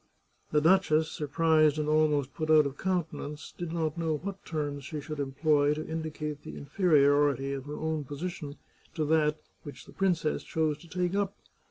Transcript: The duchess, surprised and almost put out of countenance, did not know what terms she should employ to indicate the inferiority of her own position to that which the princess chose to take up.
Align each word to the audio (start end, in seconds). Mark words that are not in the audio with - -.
The 0.51 0.61
duchess, 0.61 1.11
surprised 1.11 1.77
and 1.77 1.87
almost 1.87 2.33
put 2.33 2.49
out 2.49 2.65
of 2.65 2.75
countenance, 2.75 3.53
did 3.55 3.71
not 3.71 3.99
know 3.99 4.17
what 4.17 4.43
terms 4.43 4.83
she 4.83 4.99
should 4.99 5.19
employ 5.19 5.75
to 5.75 5.87
indicate 5.87 6.41
the 6.41 6.57
inferiority 6.57 7.53
of 7.53 7.65
her 7.65 7.77
own 7.77 8.03
position 8.05 8.57
to 8.95 9.05
that 9.05 9.39
which 9.61 9.85
the 9.85 9.93
princess 9.93 10.41
chose 10.43 10.79
to 10.79 10.87
take 10.87 11.13
up. 11.13 11.35